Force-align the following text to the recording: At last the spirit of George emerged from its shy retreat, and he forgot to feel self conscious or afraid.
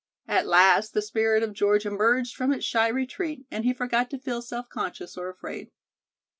At 0.27 0.47
last 0.47 0.95
the 0.95 1.01
spirit 1.03 1.43
of 1.43 1.53
George 1.53 1.85
emerged 1.85 2.35
from 2.35 2.51
its 2.51 2.65
shy 2.65 2.87
retreat, 2.87 3.45
and 3.51 3.63
he 3.63 3.71
forgot 3.71 4.09
to 4.09 4.17
feel 4.17 4.41
self 4.41 4.67
conscious 4.67 5.15
or 5.15 5.29
afraid. 5.29 5.69